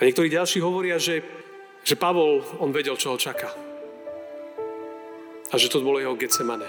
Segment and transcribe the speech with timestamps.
[0.00, 1.20] A niektorí ďalší hovoria, že,
[1.84, 3.52] že Pavol, on vedel, čo ho čaká.
[5.52, 6.64] A že to bolo jeho Getsemane.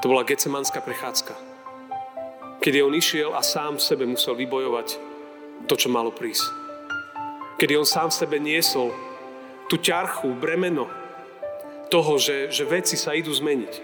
[0.00, 1.36] To bola Getsemanská prechádzka.
[2.64, 4.88] Kedy on išiel a sám v sebe musel vybojovať
[5.68, 6.48] to, čo malo prísť.
[7.60, 8.88] Kedy on sám v sebe niesol
[9.68, 10.88] tú ťarchu, bremeno
[11.92, 13.74] toho, že, že veci sa idú zmeniť.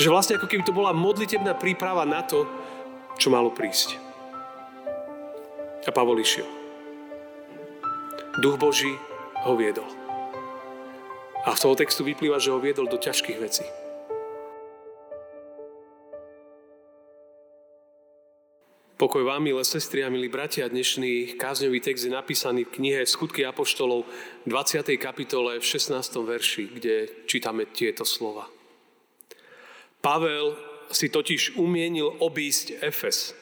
[0.00, 2.48] Že vlastne ako keby to bola modlitebná príprava na to,
[3.20, 3.98] čo malo prísť.
[5.84, 6.61] A Pavol išiel.
[8.40, 8.96] Duch Boží
[9.44, 9.84] ho viedol.
[11.44, 13.66] A z toho textu vyplýva, že ho viedol do ťažkých vecí.
[18.96, 23.44] Pokoj vám, milé sestry a milí bratia, dnešný kázňový text je napísaný v knihe Skutky
[23.44, 24.08] Apoštolov
[24.48, 24.80] 20.
[24.96, 25.92] kapitole v 16.
[26.24, 26.94] verši, kde
[27.28, 28.48] čítame tieto slova.
[30.00, 30.56] Pavel
[30.88, 33.36] si totiž umienil obísť Efes,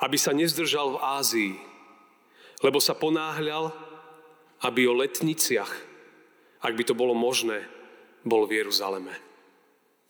[0.00, 1.54] aby sa nezdržal v Ázii,
[2.64, 3.87] lebo sa ponáhľal,
[4.62, 5.72] aby o letniciach,
[6.58, 7.62] ak by to bolo možné,
[8.26, 9.14] bol v Jeruzaleme.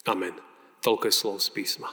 [0.08, 0.32] Amen.
[0.80, 1.92] Toľko je slov z písma.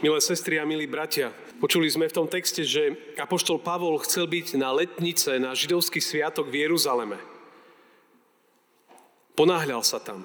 [0.00, 1.28] Milé sestry a milí bratia,
[1.60, 6.48] počuli sme v tom texte, že Apoštol Pavol chcel byť na letnice, na židovský sviatok
[6.48, 7.20] v Jeruzaleme.
[9.36, 10.24] Ponáhľal sa tam.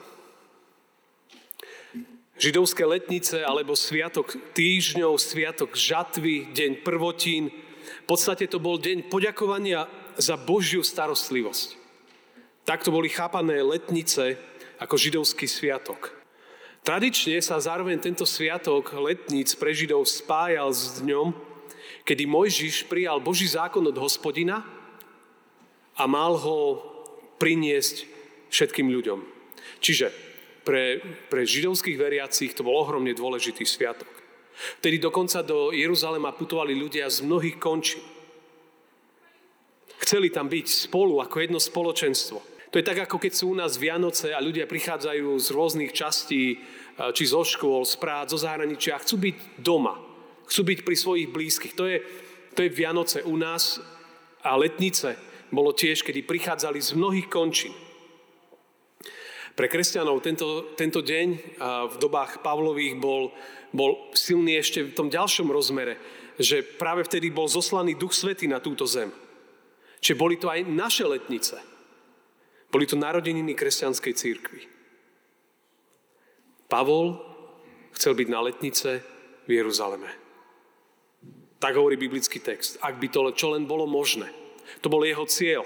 [2.39, 7.51] Židovské letnice alebo sviatok týždňov, sviatok žatvy, deň prvotín.
[7.85, 11.77] V podstate to bol deň poďakovania za Božiu starostlivosť.
[12.65, 14.41] Takto boli chápané letnice
[14.81, 16.11] ako židovský sviatok.
[16.85, 21.33] Tradične sa zároveň tento sviatok letníc pre Židov spájal s dňom,
[22.05, 24.61] kedy Mojžiš prijal Boží zákon od hospodina
[25.97, 26.85] a mal ho
[27.41, 28.05] priniesť
[28.53, 29.25] všetkým ľuďom.
[29.81, 30.13] Čiže
[30.61, 34.09] pre, pre židovských veriacich to bol ohromne dôležitý sviatok.
[34.79, 37.99] Vtedy dokonca do Jeruzalema putovali ľudia z mnohých končí.
[39.99, 42.37] Chceli tam byť spolu ako jedno spoločenstvo.
[42.71, 46.43] To je tak, ako keď sú u nás Vianoce a ľudia prichádzajú z rôznych častí,
[46.51, 46.57] e,
[47.15, 49.95] či zo škôl, z prác, zo zahraničia a chcú byť doma.
[50.43, 51.73] Chcú byť pri svojich blízkych.
[51.79, 52.03] To je,
[52.51, 53.79] to je Vianoce u nás
[54.43, 55.15] a letnice
[55.55, 57.71] bolo tiež, kedy prichádzali z mnohých končín.
[59.55, 61.27] Pre kresťanov tento, tento deň
[61.87, 63.31] v dobách Pavlových bol,
[63.71, 65.95] bol silný ešte v tom ďalšom rozmere,
[66.35, 69.15] že práve vtedy bol zoslaný Duch Svety na túto zem.
[70.03, 71.55] Čiže boli to aj naše letnice.
[72.67, 74.61] Boli to narodeniny kresťanskej církvy.
[76.67, 77.15] Pavol
[77.95, 78.99] chcel byť na letnice
[79.47, 80.11] v Jeruzaleme.
[81.63, 82.75] Tak hovorí biblický text.
[82.83, 84.27] Ak by to čo len bolo možné.
[84.83, 85.63] To bol jeho cieľ.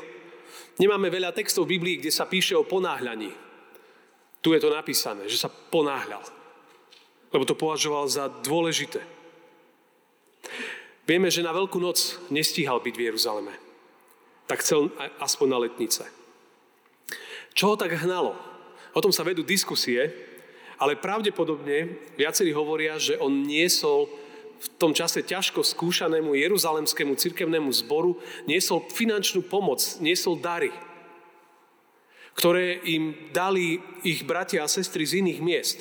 [0.78, 3.49] Nemáme veľa textov v Biblii, kde sa píše o ponáhľaní.
[4.40, 6.24] Tu je to napísané, že sa ponáhľal.
[7.30, 9.04] Lebo to považoval za dôležité.
[11.04, 13.54] Vieme, že na Veľkú noc nestíhal byť v Jeruzaleme.
[14.46, 16.06] Tak chcel aspoň na letnice.
[17.54, 18.38] Čo ho tak hnalo?
[18.94, 20.10] O tom sa vedú diskusie,
[20.80, 24.08] ale pravdepodobne viacerí hovoria, že on niesol
[24.60, 30.72] v tom čase ťažko skúšanému jeruzalemskému cirkevnému zboru, niesol finančnú pomoc, niesol dary,
[32.40, 35.78] ktoré im dali ich bratia a sestry z iných miest.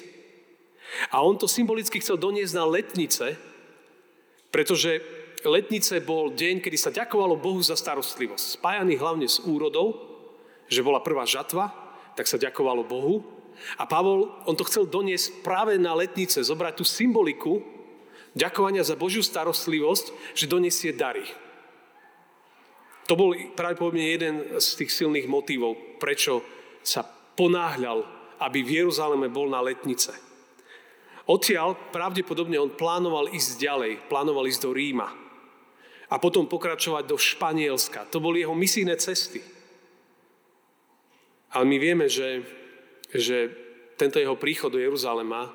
[1.15, 3.39] A on to symbolicky chcel doniesť na letnice,
[4.51, 4.99] pretože
[5.47, 8.59] letnice bol deň, kedy sa ďakovalo Bohu za starostlivosť.
[8.59, 9.95] Spájaný hlavne s úrodou,
[10.67, 11.71] že bola prvá žatva,
[12.19, 13.23] tak sa ďakovalo Bohu.
[13.79, 17.63] A Pavol, on to chcel doniesť práve na letnice, zobrať tú symboliku
[18.35, 21.23] ďakovania za Božiu starostlivosť, že donesie dary.
[23.09, 26.45] To bol pravdepodobne jeden z tých silných motívov, prečo
[26.85, 27.01] sa
[27.35, 28.05] ponáhľal,
[28.45, 30.13] aby v Jeruzaleme bol na letnice.
[31.29, 35.09] Odtiaľ pravdepodobne on plánoval ísť ďalej, plánoval ísť do Ríma
[36.09, 38.09] a potom pokračovať do Španielska.
[38.13, 39.45] To boli jeho misijné cesty.
[41.53, 42.45] Ale my vieme, že,
[43.13, 43.53] že
[43.97, 45.53] tento jeho príchod do Jeruzalema,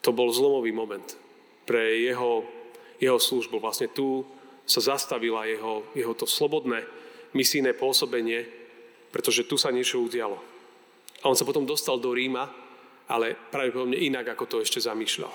[0.00, 1.16] to bol zlomový moment
[1.68, 2.44] pre jeho,
[2.96, 3.60] jeho službu.
[3.60, 4.24] Vlastne tu
[4.70, 6.86] sa zastavila jeho, jeho to slobodné
[7.34, 8.46] misijné pôsobenie,
[9.10, 10.38] pretože tu sa niečo udialo.
[11.20, 12.46] A on sa potom dostal do Ríma,
[13.10, 15.34] ale pravdepodobne inak, ako to ešte zamýšľal.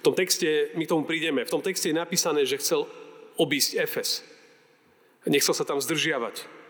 [0.00, 2.84] V tom texte, my tomu prídeme, v tom texte je napísané, že chcel
[3.40, 4.20] obísť Efes.
[5.24, 6.60] Nechcel sa tam zdržiavať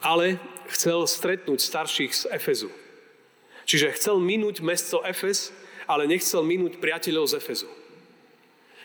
[0.00, 0.40] ale
[0.72, 2.70] chcel stretnúť starších z Efezu.
[3.68, 5.54] Čiže chcel minúť mesto Efes,
[5.86, 7.68] ale nechcel minúť priateľov z Efezu.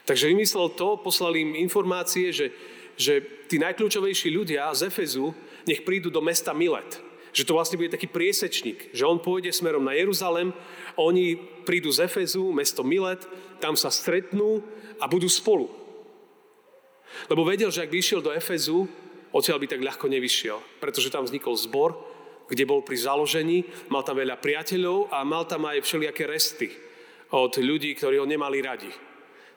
[0.06, 2.54] Takže vymyslel to, poslal im informácie, že,
[2.94, 5.34] že tí najkľúčovejší ľudia z Efezu
[5.66, 7.02] nech prídu do mesta Milet.
[7.36, 10.56] Že to vlastne bude taký priesečník, že on pôjde smerom na Jeruzalem,
[10.96, 11.36] oni
[11.68, 13.28] prídu z Efezu, mesto Milet,
[13.60, 14.63] tam sa stretnú
[15.02, 15.68] a budú spolu.
[17.28, 18.88] Lebo vedel, že ak by išiel do Efezu,
[19.36, 21.92] odtiaľ by tak ľahko nevyšiel, pretože tam vznikol zbor,
[22.46, 26.69] kde bol pri založení, mal tam veľa priateľov a mal tam aj všelijaké resty
[27.34, 28.92] od ľudí, ktorí ho nemali radi.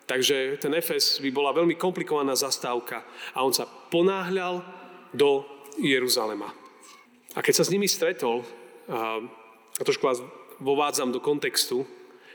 [0.08, 3.05] Takže ten Efes by bola veľmi komplikovaná zastávka
[3.37, 4.64] a on sa ponáhľal
[5.12, 5.44] do
[5.76, 6.49] Jeruzalema.
[7.37, 8.40] A keď sa s nimi stretol,
[8.88, 9.20] a,
[9.76, 10.25] a trošku vás
[10.64, 11.84] vovádzam do kontextu,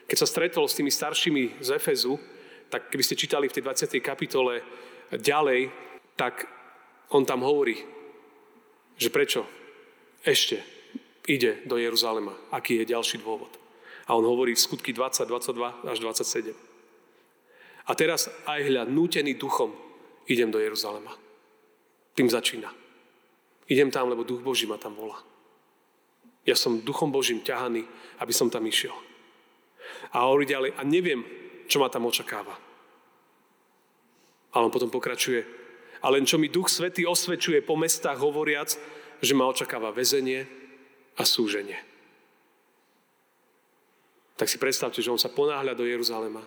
[0.06, 2.22] keď sa stretol s tými staršími z Efezu,
[2.70, 3.98] tak keby ste čítali v tej 20.
[4.06, 4.62] kapitole
[5.10, 5.74] ďalej,
[6.14, 6.46] tak
[7.10, 7.82] on tam hovorí,
[9.02, 9.50] že prečo
[10.22, 10.62] ešte
[11.26, 13.50] ide do Jeruzalema, aký je ďalší dôvod.
[14.06, 16.73] A on hovorí v skutky 20, 22 až 27.
[17.84, 19.76] A teraz aj hľad, nútený duchom,
[20.28, 21.12] idem do Jeruzalema.
[22.16, 22.72] Tým začína.
[23.68, 25.20] Idem tam, lebo duch Boží ma tam volá.
[26.44, 27.88] Ja som duchom Božím ťahaný,
[28.20, 28.96] aby som tam išiel.
[30.16, 31.24] A hovorí ďalej, a neviem,
[31.68, 32.56] čo ma tam očakáva.
[34.54, 35.44] A on potom pokračuje,
[36.04, 38.76] a len čo mi Duch Svetý osvedčuje po mestách hovoriac,
[39.24, 40.44] že ma očakáva väzenie
[41.16, 41.80] a súženie.
[44.36, 46.44] Tak si predstavte, že on sa ponáhľa do Jeruzalema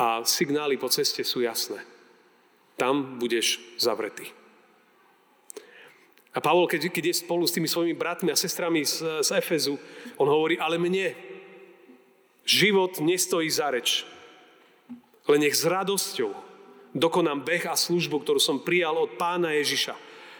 [0.00, 1.84] a signály po ceste sú jasné.
[2.80, 4.32] Tam budeš zavretý.
[6.32, 9.76] A Pavol, keď, keď je spolu s tými svojimi bratmi a sestrami z, z Efezu,
[10.16, 11.12] on hovorí, ale mne
[12.48, 14.08] život nestojí za reč.
[15.28, 16.32] Len nech s radosťou
[16.96, 19.98] dokonám beh a službu, ktorú som prijal od pána Ježiša.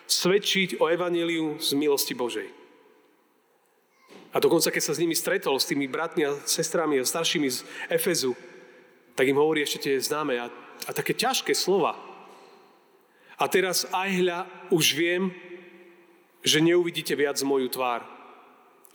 [0.09, 2.49] Svedčiť o evaníliu z milosti Božej.
[4.31, 7.67] A dokonca, keď sa s nimi stretol, s tými bratmi a sestrami a staršími z
[7.91, 8.39] Efezu,
[9.15, 10.47] tak im hovorí ešte tie známe a,
[10.87, 11.99] a také ťažké slova.
[13.41, 15.33] A teraz aj hľa už viem,
[16.45, 18.05] že neuvidíte viac moju tvár.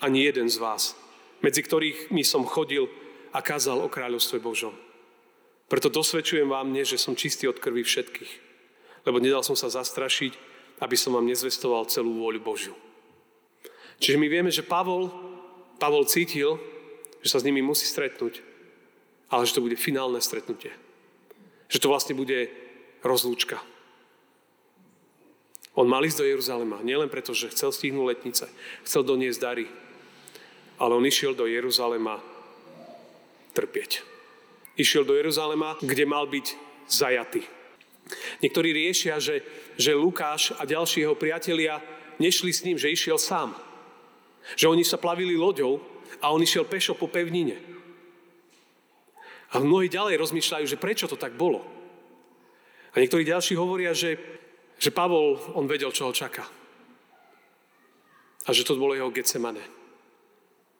[0.01, 0.93] Ani jeden z vás,
[1.39, 2.85] medzi ktorých mi som chodil
[3.31, 4.75] a kázal o kráľovstve Božom.
[5.65, 8.31] Preto dosvedčujem vám dnes, že som čistý od krvi všetkých.
[9.05, 10.33] Lebo nedal som sa zastrašiť,
[10.81, 12.75] aby som vám nezvestoval celú vôľu Božiu.
[13.97, 15.09] Čiže my vieme, že Pavol,
[15.79, 16.59] Pavol cítil,
[17.23, 18.54] že sa s nimi musí stretnúť
[19.29, 20.73] ale že to bude finálne stretnutie.
[21.69, 22.49] Že to vlastne bude
[23.01, 23.61] rozlúčka.
[25.75, 28.45] On mal ísť do Jeruzalema, nielen preto, že chcel stihnúť letnice,
[28.87, 29.67] chcel doniesť dary,
[30.79, 32.23] ale on išiel do Jeruzalema
[33.51, 34.03] trpieť.
[34.79, 36.47] Išiel do Jeruzalema, kde mal byť
[36.87, 37.43] zajatý.
[38.39, 39.43] Niektorí riešia, že,
[39.75, 41.83] že Lukáš a ďalší jeho priatelia
[42.19, 43.55] nešli s ním, že išiel sám.
[44.55, 45.81] Že oni sa plavili loďou
[46.21, 47.74] a on išiel pešo po pevnine.
[49.53, 51.61] A mnohí ďalej rozmýšľajú, že prečo to tak bolo.
[52.95, 54.17] A niektorí ďalší hovoria, že,
[54.79, 56.47] že Pavol, on vedel, čo ho čaká.
[58.45, 59.61] A že to bolo jeho Getsemane.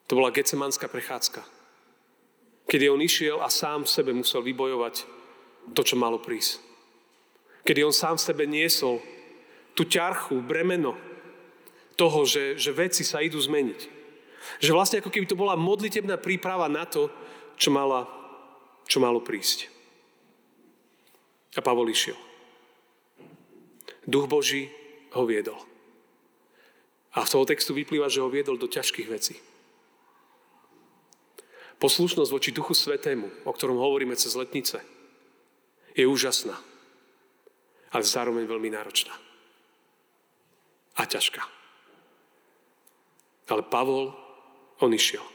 [0.08, 1.42] To bola Getsemanská prechádzka.
[2.66, 5.06] Kedy on išiel a sám v sebe musel vybojovať
[5.74, 6.62] to, čo malo prísť.
[7.66, 9.02] Kedy on sám v sebe niesol
[9.74, 10.94] tú ťarchu, bremeno
[11.98, 13.82] toho, že, že veci sa idú zmeniť.
[14.62, 17.10] Že vlastne ako keby to bola modlitebná príprava na to,
[17.58, 18.06] čo mala
[18.86, 19.70] čo malo prísť.
[21.56, 22.18] A Pavol išiel.
[24.06, 24.70] Duch Boží
[25.18, 25.58] ho viedol.
[27.16, 29.40] A z toho textu vyplýva, že ho viedol do ťažkých vecí.
[31.80, 34.80] Poslušnosť voči Duchu Svetému, o ktorom hovoríme cez letnice,
[35.96, 36.56] je úžasná,
[37.92, 39.16] ale zároveň veľmi náročná.
[40.96, 41.44] A ťažká.
[43.52, 44.12] Ale Pavol,
[44.80, 45.35] on išiel.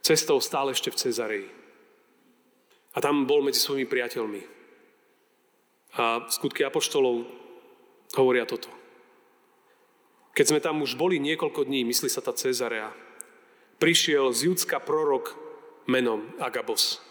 [0.00, 1.48] Cestou stále ešte v Cezareji.
[2.94, 4.42] A tam bol medzi svojimi priateľmi.
[6.00, 7.26] A skutky apoštolov
[8.18, 8.70] hovoria toto.
[10.34, 12.94] Keď sme tam už boli niekoľko dní, myslí sa tá Cezarea,
[13.82, 15.34] prišiel z Judska prorok
[15.90, 17.02] menom Agabos.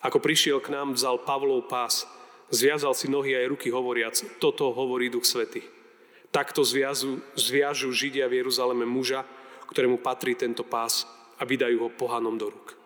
[0.00, 2.08] Ako prišiel k nám, vzal Pavlov pás,
[2.48, 5.64] zviazal si nohy aj ruky hovoriac, toto hovorí Duch Svety.
[6.30, 9.26] Takto zviazu, zviažu Židia v Jeruzaleme muža,
[9.68, 11.04] ktorému patrí tento pás
[11.40, 12.76] a vydajú ho pohanom do rúk.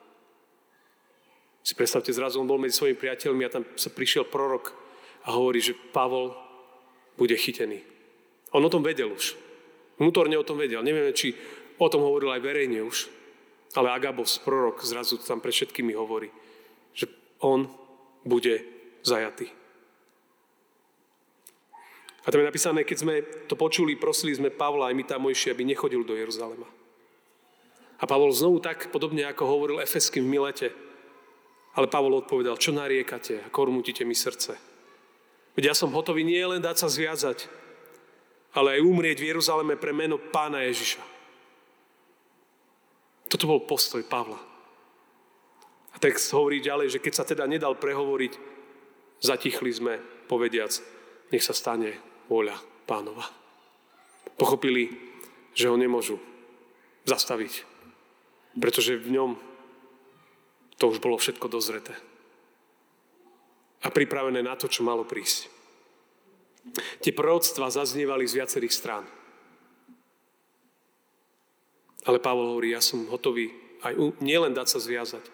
[1.65, 4.77] Si predstavte, zrazu on bol medzi svojimi priateľmi a tam sa prišiel prorok
[5.27, 6.37] a hovorí, že Pavol
[7.19, 7.81] bude chytený.
[8.53, 9.35] On o tom vedel už.
[9.99, 10.85] Vnútorne o tom vedel.
[10.85, 11.35] Nevieme, či
[11.81, 13.09] o tom hovoril aj verejne už.
[13.75, 16.31] Ale Agabos, prorok, zrazu tam pre všetkými hovorí,
[16.95, 17.11] že
[17.43, 17.67] on
[18.23, 18.63] bude
[19.03, 19.51] zajatý.
[22.25, 23.15] A tam je napísané, keď sme
[23.51, 26.84] to počuli, prosili sme Pavla aj my tam Mojši, aby nechodil do Jeruzalema.
[27.99, 30.69] A Pavol znovu tak, podobne ako hovoril Efeským v Milete.
[31.75, 34.55] Ale Pavol odpovedal, čo nariekate a kormutíte mi srdce.
[35.55, 37.47] Veď ja som hotový nie len dať sa zviazať,
[38.55, 41.03] ale aj umrieť v Jeruzaleme pre meno pána Ježiša.
[43.31, 44.39] Toto bol postoj Pavla.
[45.95, 48.33] A text hovorí ďalej, že keď sa teda nedal prehovoriť,
[49.23, 49.95] zatichli sme,
[50.27, 50.71] povediac,
[51.31, 53.27] nech sa stane voľa pánova.
[54.35, 54.91] Pochopili,
[55.55, 56.19] že ho nemôžu
[57.07, 57.74] zastaviť,
[58.59, 59.31] pretože v ňom
[60.79, 61.95] to už bolo všetko dozreté
[63.85, 65.53] a pripravené na to, čo malo prísť.
[67.05, 69.05] Tie proroctva zaznievali z viacerých strán.
[72.09, 73.53] Ale Pavol hovorí, ja som hotový
[73.85, 75.25] aj u, nielen dať sa zviazať,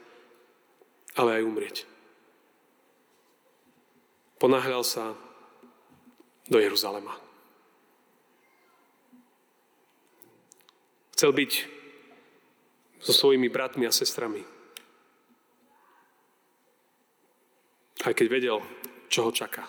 [1.15, 1.77] ale aj umrieť.
[4.43, 5.15] Ponáhľal sa
[6.51, 7.15] do Jeruzalema.
[11.15, 11.80] Chcel byť
[13.01, 14.45] so svojimi bratmi a sestrami.
[18.01, 18.59] Aj keď vedel,
[19.09, 19.69] čo ho čaká.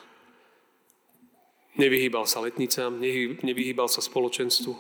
[1.80, 3.00] Nevyhýbal sa letnicám,
[3.44, 4.76] nevyhýbal sa spoločenstvu,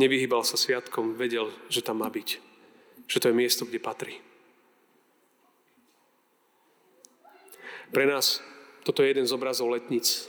[0.00, 2.40] nevyhýbal sa sviatkom, vedel, že tam má byť.
[3.06, 4.16] Že to je miesto, kde patrí.
[7.92, 8.42] Pre nás
[8.82, 10.26] toto je jeden z obrazov letnic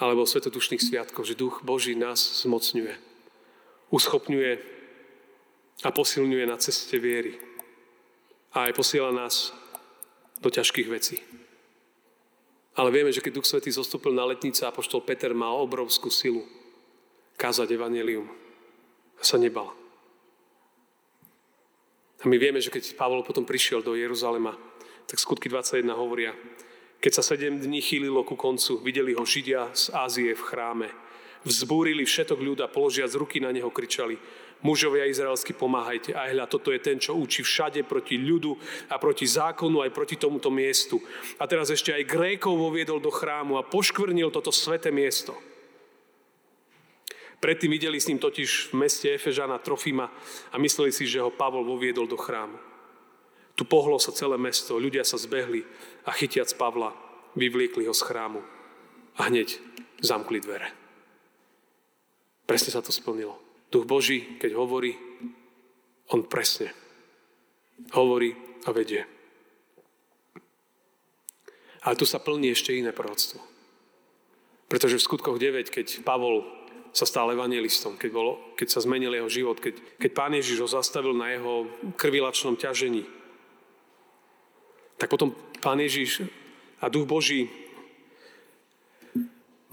[0.00, 2.96] alebo svetodušných sviatkov, že duch Boží nás zmocňuje,
[3.92, 4.79] uschopňuje
[5.84, 7.40] a posilňuje na ceste viery.
[8.52, 9.54] A aj posiela nás
[10.40, 11.16] do ťažkých vecí.
[12.76, 16.46] Ale vieme, že keď Duch Svetý zostúpil na letnice, apoštol Peter mal obrovskú silu
[17.36, 18.28] kázať evanelium.
[19.20, 19.72] A sa nebal.
[22.20, 24.52] A my vieme, že keď Pavol potom prišiel do Jeruzalema,
[25.08, 26.36] tak skutky 21 hovoria,
[27.00, 30.88] keď sa sedem dní chýlilo ku koncu, videli ho Židia z Ázie v chráme.
[31.48, 34.20] Vzbúrili všetok ľuda, položiac ruky na neho, kričali,
[34.60, 36.12] mužovia izraelsky, pomáhajte.
[36.16, 38.56] A hľa, toto je ten, čo učí všade proti ľudu
[38.92, 41.00] a proti zákonu, aj proti tomuto miestu.
[41.40, 45.36] A teraz ešte aj Grékov voviedol do chrámu a poškvrnil toto sveté miesto.
[47.40, 50.12] Predtým videli s ním totiž v meste Efežana Trofima
[50.52, 52.60] a mysleli si, že ho Pavol voviedol do chrámu.
[53.56, 55.64] Tu pohlo sa celé mesto, ľudia sa zbehli
[56.04, 56.92] a chytiac Pavla
[57.36, 58.44] vyvliekli ho z chrámu
[59.16, 59.56] a hneď
[60.04, 60.68] zamkli dvere.
[62.44, 63.49] Presne sa to splnilo.
[63.70, 64.98] Duch Boží, keď hovorí,
[66.10, 66.74] on presne
[67.94, 68.34] hovorí
[68.66, 69.06] a vedie.
[71.80, 73.40] Ale tu sa plní ešte iné proroctvo.
[74.68, 76.44] Pretože v skutkoch 9, keď Pavol
[76.92, 80.68] sa stal evangelistom, keď, bolo, keď sa zmenil jeho život, keď, keď Pán Ježiš ho
[80.68, 83.06] zastavil na jeho krvilačnom ťažení,
[85.00, 86.28] tak potom Pán Ježiš
[86.82, 87.48] a Duch Boží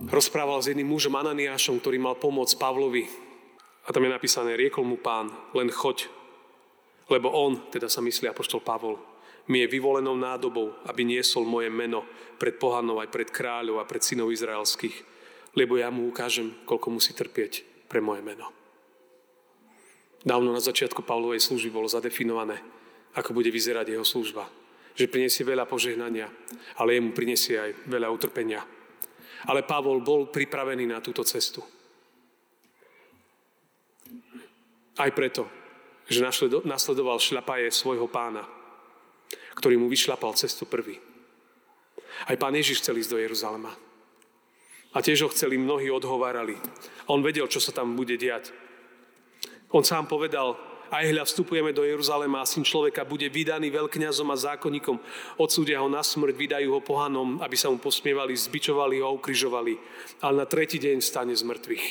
[0.07, 3.26] rozprával s jedným mužom Ananiášom, ktorý mal pomôcť Pavlovi
[3.87, 6.11] a tam je napísané, riekol mu pán, len choď,
[7.07, 8.99] lebo on, teda sa myslí apoštol Pavol,
[9.47, 12.03] mi je vyvolenou nádobou, aby niesol moje meno
[12.35, 14.95] pred pohanov aj pred kráľov a pred synov izraelských,
[15.55, 18.51] lebo ja mu ukážem, koľko musí trpieť pre moje meno.
[20.19, 22.59] Dávno na začiatku Pavlovej služby bolo zadefinované,
[23.15, 24.43] ako bude vyzerať jeho služba.
[24.97, 26.27] Že prinesie veľa požehnania,
[26.81, 28.65] ale jemu prinesie aj veľa utrpenia.
[29.47, 31.76] Ale Pavol bol pripravený na túto cestu.
[34.97, 35.45] Aj preto,
[36.09, 36.25] že
[36.65, 38.41] nasledoval šľapaje svojho pána,
[39.53, 40.97] ktorý mu vyšľapal cestu prvý.
[42.25, 43.71] Aj pán Ježiš chcel ísť do Jeruzalema.
[44.95, 46.57] A tiež ho chceli, mnohí odhovárali.
[47.05, 48.49] On vedel, čo sa tam bude diať.
[49.69, 54.39] On sám povedal, aj hľa vstupujeme do Jeruzalema a syn človeka bude vydaný veľkňazom a
[54.39, 54.97] zákonníkom.
[55.37, 59.75] Odsúdia ho na smrť, vydajú ho pohanom, aby sa mu posmievali, zbičovali ho a ukrižovali.
[60.23, 61.85] Ale na tretí deň stane z mŕtvych.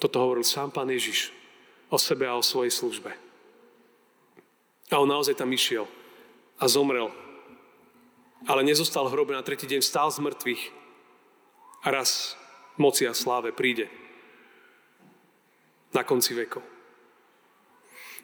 [0.00, 1.43] Toto hovoril sám pán Ježiš
[1.94, 3.14] o sebe a o svojej službe.
[4.90, 5.86] A on naozaj tam išiel
[6.58, 7.14] a zomrel.
[8.50, 10.62] Ale nezostal v hrobe na tretí deň, stál z mŕtvych
[11.86, 12.34] a raz
[12.76, 13.86] moci a sláve príde
[15.94, 16.66] na konci vekov.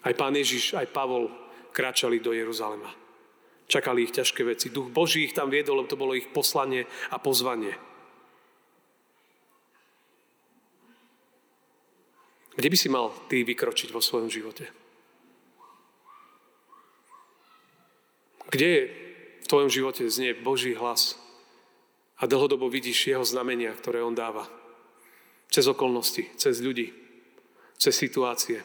[0.03, 1.31] Aj pán Ježiš, aj Pavol
[1.71, 2.91] kráčali do Jeruzalema.
[3.71, 4.75] Čakali ich ťažké veci.
[4.75, 7.79] Duch Boží ich tam viedol, lebo to bolo ich poslanie a pozvanie.
[12.54, 14.66] Kde by si mal ty vykročiť vo svojom živote?
[18.50, 18.83] Kde je
[19.40, 21.14] v tvojom živote znie Boží hlas
[22.19, 24.50] a dlhodobo vidíš jeho znamenia, ktoré on dáva?
[25.50, 26.90] Cez okolnosti, cez ľudí,
[27.78, 28.62] cez situácie.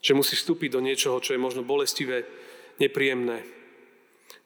[0.00, 2.24] Že musíš vstúpiť do niečoho, čo je možno bolestivé,
[2.78, 3.42] nepríjemné.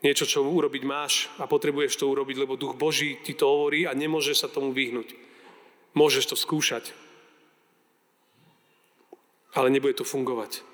[0.01, 3.97] Niečo, čo urobiť máš a potrebuješ to urobiť, lebo duch Boží ti to hovorí a
[3.97, 5.17] nemôžeš sa tomu vyhnúť.
[5.97, 6.93] Môžeš to skúšať,
[9.55, 10.67] ale nebude to fungovať.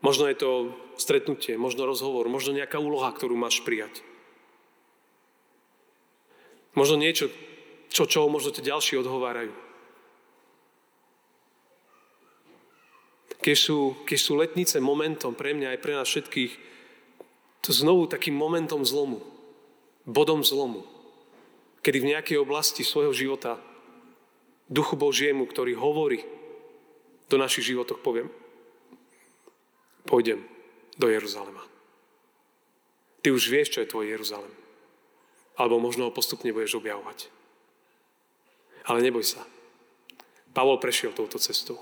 [0.00, 0.50] Možno je to
[0.96, 4.00] stretnutie, možno rozhovor, možno nejaká úloha, ktorú máš prijať.
[6.72, 7.28] Možno niečo,
[7.92, 9.52] čo, čo možno tie ďalší odhovárajú.
[13.40, 16.52] keď sú, keď sú letnice momentom pre mňa aj pre nás všetkých,
[17.64, 19.24] to znovu takým momentom zlomu,
[20.04, 20.84] bodom zlomu,
[21.80, 23.56] kedy v nejakej oblasti svojho života
[24.70, 26.22] Duchu Božiemu, ktorý hovorí
[27.26, 28.30] do našich životoch, poviem,
[30.06, 30.46] pôjdem
[30.94, 31.66] do Jeruzalema.
[33.20, 34.54] Ty už vieš, čo je tvoj Jeruzalem.
[35.58, 37.28] Alebo možno ho postupne budeš objavovať.
[38.86, 39.42] Ale neboj sa.
[40.54, 41.76] Pavol prešiel touto cestou.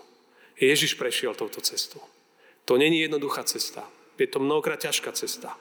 [0.58, 2.02] Ježiš prešiel touto cestou.
[2.64, 3.86] To není jednoduchá cesta.
[4.18, 5.54] Je to mnohokrát ťažká cesta.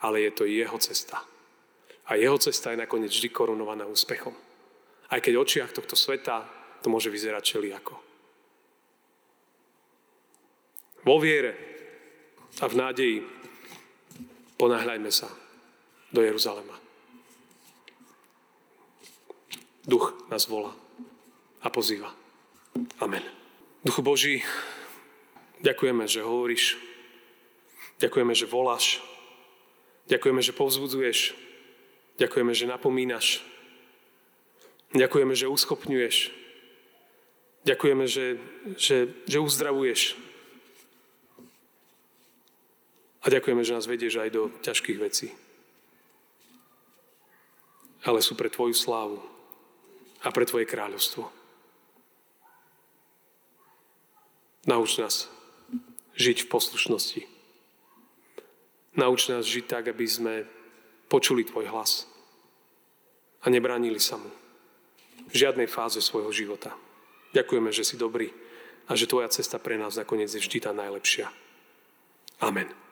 [0.00, 1.20] Ale je to jeho cesta.
[2.08, 4.32] A jeho cesta je nakoniec vždy korunovaná úspechom.
[5.12, 7.94] Aj keď v očiach tohto sveta to môže vyzerať čeli ako.
[11.04, 11.56] Vo viere
[12.60, 13.16] a v nádeji
[14.60, 15.32] ponáhľajme sa
[16.12, 16.76] do Jeruzalema.
[19.80, 20.76] Duch nás volá
[21.64, 22.12] a pozýva.
[23.00, 23.24] Amen.
[23.80, 24.44] Duchu Boží,
[25.64, 26.76] ďakujeme, že hovoríš.
[28.00, 29.00] Ďakujeme, že voláš.
[30.08, 31.32] Ďakujeme, že povzbudzuješ.
[32.20, 33.40] Ďakujeme, že napomínaš.
[34.92, 36.39] Ďakujeme, že uschopňuješ.
[37.60, 38.40] Ďakujeme, že,
[38.76, 40.16] že, že uzdravuješ.
[43.20, 45.28] A ďakujeme, že nás vedieš aj do ťažkých vecí.
[48.00, 49.20] Ale sú pre Tvoju slávu
[50.24, 51.28] a pre Tvoje kráľovstvo.
[54.64, 55.28] Nauč nás
[56.16, 57.22] žiť v poslušnosti.
[58.96, 60.34] Nauč nás žiť tak, aby sme
[61.12, 62.08] počuli Tvoj hlas
[63.44, 64.32] a nebránili sa mu
[65.28, 66.72] v žiadnej fáze svojho života.
[67.30, 68.34] Ďakujeme, že si dobrý
[68.90, 71.30] a že Tvoja cesta pre nás nakoniec je vždy tá najlepšia.
[72.42, 72.89] Amen.